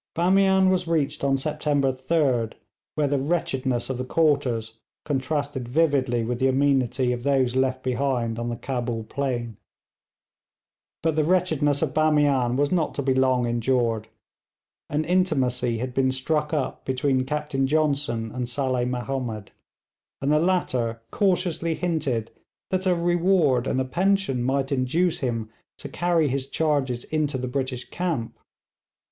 Bamian 0.15 0.71
was 0.71 0.87
reached 0.87 1.23
on 1.23 1.37
September 1.37 1.93
3d, 1.93 2.53
where 2.95 3.07
the 3.07 3.19
wretchedness 3.19 3.87
of 3.87 3.99
the 3.99 4.03
quarters 4.03 4.79
contrasted 5.05 5.67
vividly 5.69 6.23
with 6.23 6.39
the 6.39 6.47
amenity 6.47 7.11
of 7.13 7.21
those 7.21 7.55
left 7.55 7.83
behind 7.83 8.39
on 8.39 8.49
the 8.49 8.55
Cabul 8.55 9.03
plain. 9.03 9.57
But 11.03 11.15
the 11.15 11.23
wretchedness 11.23 11.83
of 11.83 11.93
Bamian 11.93 12.55
was 12.55 12.71
not 12.71 12.95
to 12.95 13.03
be 13.03 13.13
long 13.13 13.45
endured. 13.45 14.07
An 14.89 15.05
intimacy 15.05 15.77
had 15.77 15.93
been 15.93 16.11
struck 16.11 16.51
up 16.51 16.83
between 16.83 17.23
Captain 17.23 17.67
Johnson 17.67 18.31
and 18.31 18.49
Saleh 18.49 18.87
Mahomed, 18.87 19.51
and 20.19 20.31
the 20.31 20.39
latter 20.39 20.99
cautiously 21.11 21.75
hinted 21.75 22.31
that 22.71 22.87
a 22.87 22.95
reward 22.95 23.67
and 23.67 23.79
a 23.79 23.85
pension 23.85 24.41
might 24.41 24.71
induce 24.71 25.19
him 25.19 25.51
to 25.77 25.87
carry 25.87 26.27
his 26.27 26.47
charges 26.47 27.03
into 27.03 27.37
the 27.37 27.47
British 27.47 27.87
camp. 27.91 28.35